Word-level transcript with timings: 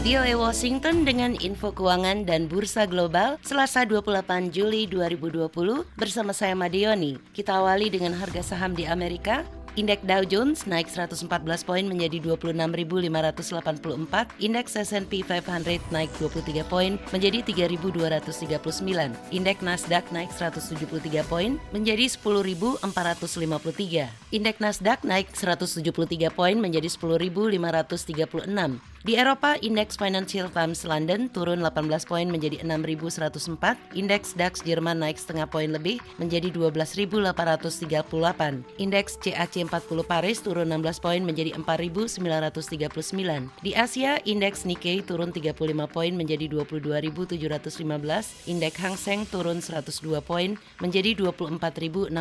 VOA 0.00 0.32
Washington 0.32 1.04
dengan 1.04 1.36
info 1.44 1.76
keuangan 1.76 2.24
dan 2.24 2.48
bursa 2.48 2.88
global 2.88 3.36
Selasa 3.44 3.84
28 3.84 4.48
Juli 4.48 4.88
2020 4.88 5.52
bersama 5.92 6.32
saya 6.32 6.56
Madioni. 6.56 7.20
Kita 7.36 7.60
awali 7.60 7.92
dengan 7.92 8.16
harga 8.16 8.40
saham 8.40 8.72
di 8.72 8.88
Amerika. 8.88 9.44
Indeks 9.76 10.00
Dow 10.08 10.24
Jones 10.24 10.64
naik 10.64 10.88
114 10.88 11.28
poin 11.68 11.84
menjadi 11.84 12.16
26.584. 12.16 14.40
Indeks 14.40 14.72
S&P 14.72 15.20
500 15.20 15.92
naik 15.92 16.08
23 16.16 16.64
poin 16.64 16.96
menjadi 17.12 17.44
3.239. 17.68 18.56
Indeks 19.36 19.60
Nasdaq 19.60 20.08
naik 20.16 20.32
173 20.32 21.28
poin 21.28 21.60
menjadi 21.76 22.08
10.453. 22.08 22.88
Indeks 24.32 24.60
Nasdaq 24.64 25.04
naik 25.04 25.28
173 25.36 25.84
poin 26.32 26.56
menjadi 26.56 26.88
10.536. 26.88 28.89
Di 29.00 29.16
Eropa, 29.16 29.56
indeks 29.64 29.96
Financial 29.96 30.52
Times 30.52 30.84
London 30.84 31.32
turun 31.32 31.64
18 31.64 31.88
poin 32.04 32.28
menjadi 32.28 32.60
6.104, 32.60 33.96
indeks 33.96 34.36
DAX 34.36 34.60
Jerman 34.60 35.00
naik 35.00 35.16
setengah 35.16 35.48
poin 35.48 35.72
lebih 35.72 36.04
menjadi 36.20 36.52
12.838, 36.52 38.60
indeks 38.76 39.16
CAC 39.16 39.64
40 39.64 40.04
Paris 40.04 40.44
turun 40.44 40.68
16 40.68 41.00
poin 41.00 41.24
menjadi 41.24 41.56
4.939. 41.56 43.48
Di 43.64 43.72
Asia, 43.72 44.20
indeks 44.28 44.68
Nikkei 44.68 45.00
turun 45.00 45.32
35 45.32 45.56
poin 45.88 46.12
menjadi 46.12 46.52
22.715, 46.52 47.40
indeks 48.52 48.78
Hang 48.84 49.00
Seng 49.00 49.24
turun 49.24 49.64
102 49.64 50.20
poin 50.20 50.60
menjadi 50.84 51.16
24.603. 51.16 52.12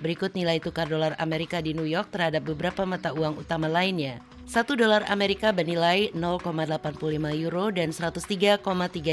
Berikut 0.00 0.32
nilai 0.32 0.64
tukar 0.64 0.88
dolar 0.88 1.12
Amerika 1.20 1.60
di 1.60 1.76
New 1.76 1.84
York 1.84 2.08
terhadap 2.08 2.48
beberapa 2.48 2.88
mata 2.88 3.12
uang 3.12 3.44
utama 3.44 3.68
lainnya. 3.68 4.24
1 4.44 4.76
dolar 4.76 5.08
Amerika 5.08 5.56
bernilai 5.56 6.12
0,85 6.12 7.00
euro 7.40 7.72
dan 7.72 7.88
103,3 7.90 8.60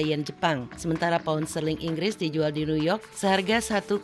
yen 0.04 0.28
Jepang. 0.28 0.68
Sementara 0.76 1.24
pound 1.24 1.48
sterling 1.48 1.80
Inggris 1.80 2.20
dijual 2.20 2.52
di 2.52 2.68
New 2.68 2.76
York 2.76 3.00
seharga 3.16 3.64
1,29 3.64 4.04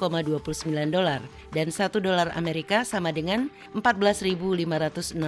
dolar 0.87 1.19
dan 1.51 1.67
1 1.67 1.99
dolar 1.99 2.31
Amerika 2.39 2.87
sama 2.87 3.11
dengan 3.11 3.51
14.568 3.75 5.19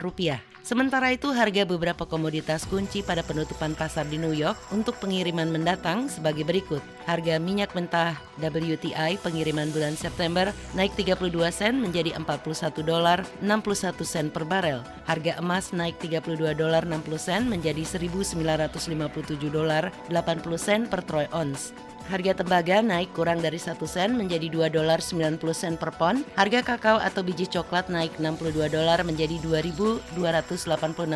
rupiah. 0.00 0.40
Sementara 0.64 1.12
itu 1.12 1.28
harga 1.28 1.68
beberapa 1.68 2.08
komoditas 2.08 2.64
kunci 2.64 3.04
pada 3.04 3.20
penutupan 3.20 3.76
pasar 3.76 4.08
di 4.08 4.16
New 4.16 4.32
York 4.32 4.56
untuk 4.72 4.96
pengiriman 4.96 5.52
mendatang 5.52 6.08
sebagai 6.08 6.40
berikut. 6.48 6.80
Harga 7.04 7.36
minyak 7.36 7.76
mentah 7.76 8.16
WTI 8.40 9.20
pengiriman 9.20 9.68
bulan 9.76 9.92
September 9.92 10.56
naik 10.72 10.96
32 10.96 11.36
sen 11.52 11.76
menjadi 11.84 12.16
41 12.16 12.80
dolar 12.80 13.28
61 13.44 14.08
sen 14.08 14.32
per 14.32 14.48
barel. 14.48 14.80
Harga 15.04 15.33
emas 15.38 15.72
naik 15.74 15.98
32 16.02 16.54
dolar 16.54 16.86
60 16.86 17.18
sen 17.18 17.42
menjadi 17.50 17.82
1957 17.84 19.50
dolar 19.50 19.90
80 20.10 20.58
sen 20.58 20.80
per 20.86 21.02
troy 21.02 21.26
ounce. 21.34 21.74
Harga 22.04 22.36
tembaga 22.36 22.84
naik 22.84 23.16
kurang 23.16 23.40
dari 23.40 23.56
1 23.56 23.80
sen 23.88 24.12
menjadi 24.12 24.52
2 24.52 24.68
dolar 24.68 25.00
90 25.00 25.40
sen 25.56 25.80
per 25.80 25.88
pon. 25.96 26.20
Harga 26.36 26.60
kakao 26.60 27.00
atau 27.00 27.24
biji 27.24 27.48
coklat 27.48 27.88
naik 27.88 28.20
62 28.20 28.68
dolar 28.68 29.00
menjadi 29.08 29.40
2.286 29.40 30.12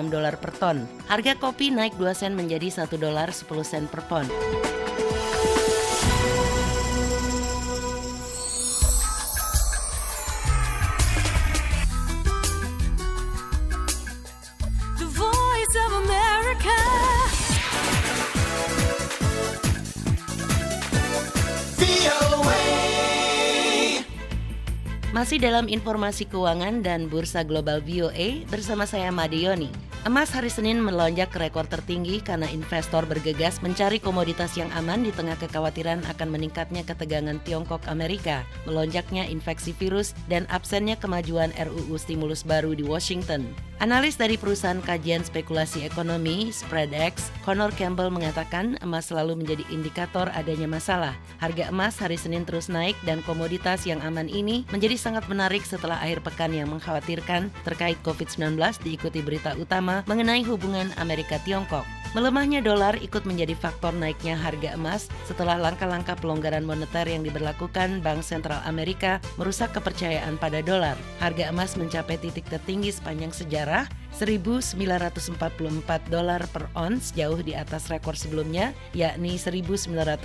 dolar 0.08 0.34
per 0.40 0.52
ton. 0.56 0.88
Harga 1.12 1.36
kopi 1.36 1.68
naik 1.68 1.92
2 2.00 2.08
sen 2.16 2.32
menjadi 2.32 2.88
1 2.88 2.96
dolar 2.96 3.28
10 3.28 3.44
sen 3.68 3.84
per 3.84 4.00
pon. 4.08 4.24
Masih 25.18 25.42
dalam 25.42 25.66
informasi 25.66 26.30
keuangan 26.30 26.78
dan 26.78 27.10
bursa 27.10 27.42
global 27.42 27.82
VOA 27.82 28.46
bersama 28.46 28.86
saya 28.86 29.10
Madioni. 29.10 29.66
Emas 30.06 30.30
hari 30.30 30.46
Senin 30.46 30.78
melonjak 30.78 31.34
ke 31.34 31.42
rekor 31.42 31.66
tertinggi 31.66 32.22
karena 32.22 32.46
investor 32.54 33.02
bergegas 33.02 33.58
mencari 33.58 33.98
komoditas 33.98 34.54
yang 34.54 34.70
aman 34.78 35.02
di 35.02 35.10
tengah 35.10 35.34
kekhawatiran 35.34 36.06
akan 36.06 36.28
meningkatnya 36.30 36.86
ketegangan 36.86 37.42
Tiongkok 37.42 37.82
Amerika, 37.90 38.46
melonjaknya 38.62 39.26
infeksi 39.26 39.74
virus, 39.74 40.14
dan 40.30 40.46
absennya 40.54 40.94
kemajuan 40.94 41.50
RUU 41.58 41.98
stimulus 41.98 42.46
baru 42.46 42.78
di 42.78 42.86
Washington. 42.86 43.67
Analis 43.78 44.18
dari 44.18 44.34
perusahaan 44.34 44.82
kajian 44.82 45.22
spekulasi 45.22 45.86
ekonomi 45.86 46.50
SpreadX, 46.50 47.30
Connor 47.46 47.70
Campbell 47.78 48.10
mengatakan 48.10 48.74
emas 48.82 49.06
selalu 49.06 49.38
menjadi 49.38 49.62
indikator 49.70 50.26
adanya 50.34 50.66
masalah. 50.66 51.14
Harga 51.38 51.70
emas 51.70 51.94
hari 52.02 52.18
Senin 52.18 52.42
terus 52.42 52.66
naik 52.66 52.98
dan 53.06 53.22
komoditas 53.22 53.86
yang 53.86 54.02
aman 54.02 54.26
ini 54.26 54.66
menjadi 54.74 54.98
sangat 54.98 55.30
menarik 55.30 55.62
setelah 55.62 55.94
akhir 56.02 56.26
pekan 56.26 56.50
yang 56.50 56.74
mengkhawatirkan 56.74 57.54
terkait 57.62 57.94
COVID-19 58.02 58.58
diikuti 58.82 59.22
berita 59.22 59.54
utama 59.54 60.02
mengenai 60.10 60.42
hubungan 60.42 60.90
Amerika-Tiongkok. 60.98 61.97
Melemahnya 62.16 62.64
dolar 62.64 62.96
ikut 63.04 63.28
menjadi 63.28 63.52
faktor 63.52 63.92
naiknya 63.92 64.32
harga 64.32 64.72
emas 64.72 65.12
setelah 65.28 65.60
langkah-langkah 65.60 66.16
pelonggaran 66.16 66.64
moneter 66.64 67.04
yang 67.04 67.20
diberlakukan 67.20 68.00
Bank 68.00 68.24
Sentral 68.24 68.64
Amerika 68.64 69.20
merusak 69.36 69.76
kepercayaan 69.76 70.40
pada 70.40 70.64
dolar. 70.64 70.96
Harga 71.20 71.52
emas 71.52 71.76
mencapai 71.76 72.16
titik 72.16 72.48
tertinggi 72.48 72.96
sepanjang 72.96 73.28
sejarah 73.36 73.84
1.944 74.18 76.10
dolar 76.10 76.42
per 76.50 76.66
ons 76.74 77.14
jauh 77.14 77.38
di 77.38 77.54
atas 77.54 77.86
rekor 77.86 78.18
sebelumnya 78.18 78.74
yakni 78.90 79.38
1.921 79.38 80.18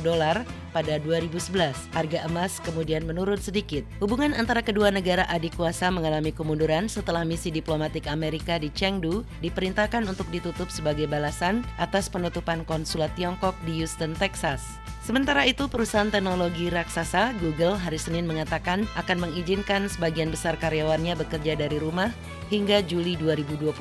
dolar 0.00 0.40
pada 0.72 0.96
2011. 0.96 1.92
Harga 1.92 2.24
emas 2.24 2.64
kemudian 2.64 3.04
menurun 3.04 3.36
sedikit. 3.36 3.84
Hubungan 4.00 4.32
antara 4.32 4.64
kedua 4.64 4.88
negara 4.88 5.28
adik 5.28 5.60
kuasa 5.60 5.92
mengalami 5.92 6.32
kemunduran 6.32 6.88
setelah 6.88 7.28
misi 7.28 7.52
diplomatik 7.52 8.08
Amerika 8.08 8.56
di 8.56 8.72
Chengdu 8.72 9.20
diperintahkan 9.44 10.08
untuk 10.08 10.24
ditutup 10.32 10.72
sebagai 10.72 11.04
balasan 11.04 11.60
atas 11.76 12.08
penutupan 12.08 12.64
konsulat 12.64 13.12
Tiongkok 13.20 13.52
di 13.68 13.84
Houston, 13.84 14.16
Texas. 14.16 14.80
Sementara 15.04 15.44
itu, 15.44 15.68
perusahaan 15.68 16.08
teknologi 16.08 16.72
raksasa 16.72 17.36
Google 17.36 17.76
hari 17.76 18.00
Senin 18.00 18.24
mengatakan 18.24 18.88
akan 18.96 19.28
mengizinkan 19.28 19.84
sebagian 19.84 20.32
besar 20.32 20.56
karyawannya 20.56 21.12
bekerja 21.20 21.60
dari 21.60 21.76
rumah 21.76 22.08
hingga 22.48 22.80
2021 23.18 23.74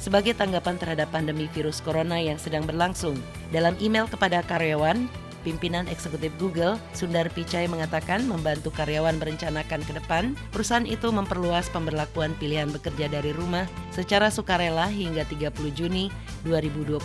sebagai 0.00 0.32
tanggapan 0.32 0.80
terhadap 0.80 1.12
pandemi 1.12 1.44
virus 1.52 1.84
corona 1.84 2.16
yang 2.16 2.40
sedang 2.40 2.64
berlangsung. 2.64 3.20
Dalam 3.52 3.76
email 3.84 4.08
kepada 4.08 4.40
karyawan, 4.40 5.04
Pimpinan 5.48 5.88
eksekutif 5.88 6.28
Google, 6.36 6.76
Sundar 6.92 7.32
Pichai 7.32 7.64
mengatakan 7.72 8.28
membantu 8.28 8.68
karyawan 8.68 9.16
merencanakan 9.16 9.80
ke 9.80 9.96
depan, 9.96 10.36
perusahaan 10.52 10.84
itu 10.84 11.08
memperluas 11.08 11.72
pemberlakuan 11.72 12.36
pilihan 12.36 12.68
bekerja 12.68 13.08
dari 13.08 13.32
rumah 13.32 13.64
secara 13.88 14.28
sukarela 14.28 14.92
hingga 14.92 15.24
30 15.24 15.48
Juni 15.72 16.12
2021. 16.44 17.00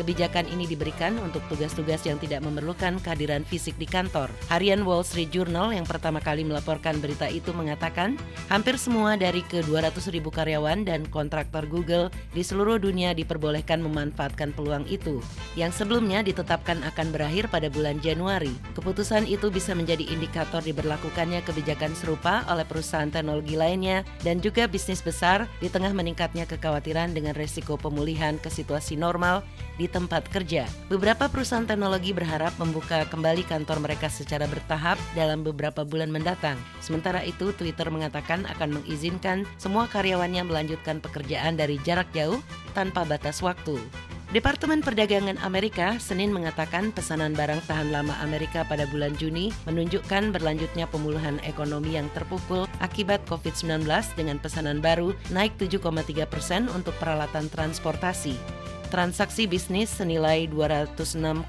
Kebijakan 0.00 0.48
ini 0.48 0.64
diberikan 0.64 1.20
untuk 1.20 1.44
tugas-tugas 1.52 2.00
yang 2.08 2.16
tidak 2.16 2.40
memerlukan 2.40 2.96
kehadiran 3.04 3.44
fisik 3.44 3.76
di 3.76 3.84
kantor. 3.84 4.32
Harian 4.48 4.88
Wall 4.88 5.04
Street 5.04 5.28
Journal 5.28 5.76
yang 5.76 5.84
pertama 5.84 6.24
kali 6.24 6.48
melaporkan 6.48 6.96
berita 7.04 7.28
itu 7.28 7.52
mengatakan, 7.52 8.16
hampir 8.48 8.80
semua 8.80 9.20
dari 9.20 9.44
ke 9.44 9.60
200 9.60 9.92
ribu 10.08 10.32
karyawan 10.32 10.88
dan 10.88 11.04
kontraktor 11.12 11.68
Google 11.68 12.08
di 12.32 12.40
seluruh 12.40 12.80
dunia 12.80 13.12
diperbolehkan 13.12 13.84
memanfaatkan 13.84 14.56
peluang 14.56 14.88
itu, 14.88 15.20
yang 15.52 15.68
sebelumnya 15.68 16.24
ditetapkan 16.24 16.80
akan 16.80 17.12
berakhir 17.12 17.50
pada 17.57 17.57
bulan 17.66 17.98
Januari. 17.98 18.54
Keputusan 18.78 19.26
itu 19.26 19.50
bisa 19.50 19.74
menjadi 19.74 20.06
indikator 20.06 20.62
diberlakukannya 20.62 21.42
kebijakan 21.42 21.98
serupa 21.98 22.46
oleh 22.46 22.62
perusahaan 22.62 23.10
teknologi 23.10 23.58
lainnya 23.58 24.06
dan 24.22 24.38
juga 24.38 24.70
bisnis 24.70 25.02
besar 25.02 25.50
di 25.58 25.66
tengah 25.66 25.90
meningkatnya 25.90 26.46
kekhawatiran 26.46 27.10
dengan 27.10 27.34
resiko 27.34 27.74
pemulihan 27.74 28.38
ke 28.38 28.46
situasi 28.46 28.94
normal 28.94 29.42
di 29.74 29.90
tempat 29.90 30.30
kerja. 30.30 30.70
Beberapa 30.86 31.26
perusahaan 31.26 31.66
teknologi 31.66 32.14
berharap 32.14 32.54
membuka 32.62 33.02
kembali 33.10 33.42
kantor 33.50 33.82
mereka 33.82 34.06
secara 34.06 34.46
bertahap 34.46 34.94
dalam 35.18 35.42
beberapa 35.42 35.82
bulan 35.82 36.14
mendatang. 36.14 36.54
Sementara 36.78 37.26
itu, 37.26 37.50
Twitter 37.58 37.90
mengatakan 37.90 38.46
akan 38.46 38.78
mengizinkan 38.78 39.42
semua 39.58 39.90
karyawannya 39.90 40.46
melanjutkan 40.46 41.02
pekerjaan 41.02 41.58
dari 41.58 41.82
jarak 41.82 42.06
jauh 42.14 42.38
tanpa 42.76 43.02
batas 43.02 43.42
waktu. 43.42 43.80
Departemen 44.28 44.84
Perdagangan 44.84 45.40
Amerika 45.40 45.96
Senin 45.96 46.28
mengatakan 46.36 46.92
pesanan 46.92 47.32
barang 47.32 47.64
tahan 47.64 47.88
lama 47.88 48.12
Amerika 48.20 48.60
pada 48.60 48.84
bulan 48.84 49.16
Juni 49.16 49.48
menunjukkan 49.64 50.36
berlanjutnya 50.36 50.84
pemulihan 50.84 51.40
ekonomi 51.48 51.96
yang 51.96 52.12
terpukul 52.12 52.68
akibat 52.84 53.24
COVID-19 53.24 53.88
dengan 54.20 54.36
pesanan 54.36 54.84
baru 54.84 55.16
naik 55.32 55.56
7,3 55.56 56.28
persen 56.28 56.68
untuk 56.76 56.92
peralatan 57.00 57.48
transportasi. 57.48 58.57
Transaksi 58.88 59.44
bisnis 59.44 59.92
senilai 59.92 60.48
206,9 60.48 61.44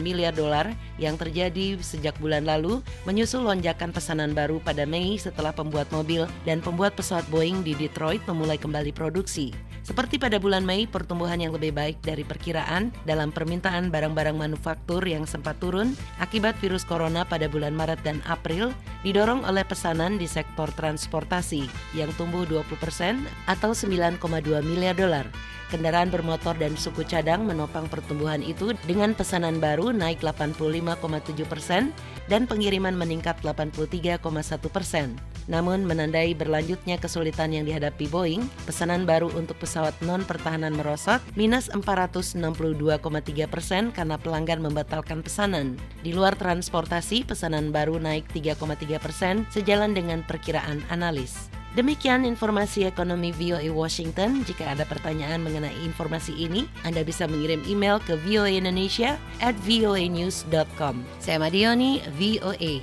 miliar 0.00 0.32
dolar 0.32 0.72
yang 0.96 1.20
terjadi 1.20 1.76
sejak 1.76 2.16
bulan 2.16 2.48
lalu 2.48 2.80
menyusul 3.04 3.44
lonjakan 3.44 3.92
pesanan 3.92 4.32
baru 4.32 4.64
pada 4.64 4.88
Mei 4.88 5.20
setelah 5.20 5.52
pembuat 5.52 5.92
mobil 5.92 6.24
dan 6.48 6.64
pembuat 6.64 6.96
pesawat 6.96 7.28
Boeing 7.28 7.60
di 7.60 7.76
Detroit 7.76 8.24
memulai 8.24 8.56
kembali 8.56 8.96
produksi. 8.96 9.52
Seperti 9.84 10.16
pada 10.16 10.40
bulan 10.40 10.64
Mei, 10.64 10.88
pertumbuhan 10.88 11.36
yang 11.36 11.52
lebih 11.52 11.76
baik 11.76 12.00
dari 12.00 12.24
perkiraan 12.24 12.92
dalam 13.04 13.28
permintaan 13.28 13.92
barang-barang 13.92 14.40
manufaktur 14.40 15.04
yang 15.04 15.28
sempat 15.28 15.60
turun 15.60 15.92
akibat 16.16 16.56
virus 16.64 16.84
corona 16.88 17.28
pada 17.28 17.44
bulan 17.44 17.76
Maret 17.76 18.00
dan 18.00 18.24
April 18.24 18.72
didorong 19.00 19.46
oleh 19.48 19.64
pesanan 19.64 20.20
di 20.20 20.28
sektor 20.28 20.68
transportasi 20.72 21.66
yang 21.96 22.12
tumbuh 22.16 22.44
20% 22.44 23.24
atau 23.48 23.70
9,2 23.72 24.20
miliar 24.64 24.96
dolar. 24.96 25.26
Kendaraan 25.70 26.10
bermotor 26.10 26.58
dan 26.58 26.74
suku 26.74 27.06
cadang 27.06 27.46
menopang 27.46 27.86
pertumbuhan 27.86 28.42
itu 28.42 28.74
dengan 28.90 29.14
pesanan 29.14 29.62
baru 29.62 29.94
naik 29.94 30.18
85,7 30.18 31.46
persen 31.46 31.94
dan 32.26 32.50
pengiriman 32.50 32.98
meningkat 32.98 33.38
83,1 33.46 34.18
persen. 34.66 35.14
Namun 35.46 35.86
menandai 35.86 36.36
berlanjutnya 36.36 37.00
kesulitan 37.00 37.54
yang 37.54 37.64
dihadapi 37.64 38.10
Boeing, 38.10 38.44
pesanan 38.66 39.06
baru 39.08 39.30
untuk 39.32 39.56
pesawat 39.62 39.94
non-pertahanan 40.04 40.74
merosot 40.76 41.22
minus 41.38 41.70
462,3 41.72 43.46
persen 43.46 43.94
karena 43.94 44.16
pelanggan 44.20 44.60
membatalkan 44.60 45.24
pesanan. 45.24 45.78
Di 46.04 46.12
luar 46.12 46.36
transportasi, 46.36 47.24
pesanan 47.24 47.70
baru 47.72 47.96
naik 47.96 48.28
3,3 48.34 48.98
persen 49.00 49.46
sejalan 49.48 49.96
dengan 49.96 50.26
perkiraan 50.26 50.84
analis. 50.92 51.48
Demikian 51.70 52.26
informasi 52.26 52.82
ekonomi 52.82 53.30
VOA 53.30 53.70
Washington. 53.70 54.42
Jika 54.42 54.74
ada 54.74 54.82
pertanyaan 54.82 55.38
mengenai 55.38 55.78
informasi 55.86 56.34
ini, 56.34 56.66
Anda 56.82 57.06
bisa 57.06 57.30
mengirim 57.30 57.62
email 57.62 58.02
ke 58.02 58.18
voaindonesia 58.26 59.14
at 59.38 59.54
voanews.com. 59.62 61.06
Saya 61.22 61.38
Madioni, 61.38 62.02
VOA. 62.18 62.82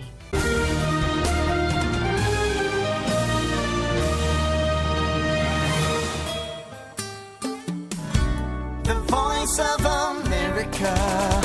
cry. 10.77 11.36